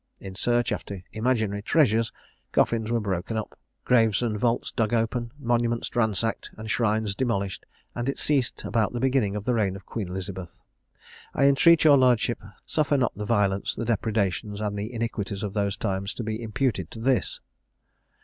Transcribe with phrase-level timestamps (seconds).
[0.19, 2.11] In search after imaginary treasures,
[2.51, 3.55] coffins were broken up,
[3.85, 8.99] graves and vaults dug open, monuments ransacked, and shrines demolished; and it ceased about the
[8.99, 10.57] beginning of the reign of Queen Elizabeth.
[11.35, 15.77] I entreat your lordship, suffer not the violence, the depredations, and the iniquities of those
[15.77, 17.39] times, to be imputed to this.